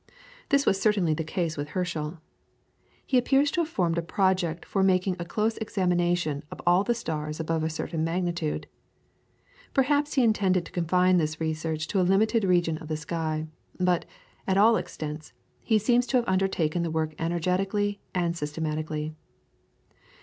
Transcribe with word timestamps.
This 0.49 0.65
was 0.65 0.81
certainly 0.81 1.13
the 1.13 1.23
case 1.23 1.55
with 1.57 1.77
Herschel. 1.77 2.17
He 3.05 3.19
appears 3.19 3.51
to 3.51 3.61
have 3.61 3.69
formed 3.69 3.99
a 3.99 4.01
project 4.01 4.65
for 4.65 4.81
making 4.81 5.15
a 5.19 5.25
close 5.25 5.57
examination 5.59 6.41
of 6.49 6.59
all 6.65 6.83
the 6.83 6.95
stars 6.95 7.39
above 7.39 7.63
a 7.63 7.69
certain 7.69 8.03
magnitude. 8.03 8.65
Perhaps 9.75 10.15
he 10.15 10.23
intended 10.23 10.65
to 10.65 10.71
confine 10.71 11.17
this 11.17 11.39
research 11.39 11.87
to 11.89 12.01
a 12.01 12.01
limited 12.01 12.43
region 12.43 12.79
of 12.79 12.87
the 12.87 12.97
sky, 12.97 13.45
but, 13.79 14.05
at 14.47 14.57
all 14.57 14.75
events, 14.75 15.33
he 15.61 15.77
seems 15.77 16.07
to 16.07 16.17
have 16.17 16.27
undertaken 16.27 16.81
the 16.81 16.89
work 16.89 17.13
energetically 17.19 17.99
and 18.15 18.35
systematically. 18.35 19.13